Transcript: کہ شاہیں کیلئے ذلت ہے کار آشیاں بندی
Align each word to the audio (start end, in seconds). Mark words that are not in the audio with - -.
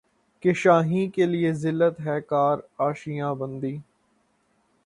کہ 0.43 0.53
شاہیں 0.53 1.07
کیلئے 1.09 1.51
ذلت 1.53 1.99
ہے 1.99 2.19
کار 2.21 2.57
آشیاں 2.79 3.33
بندی 3.35 3.75